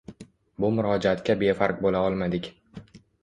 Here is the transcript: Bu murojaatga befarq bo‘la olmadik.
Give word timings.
Bu 0.63 0.69
murojaatga 0.77 1.35
befarq 1.43 1.83
bo‘la 1.85 2.01
olmadik. 2.09 2.49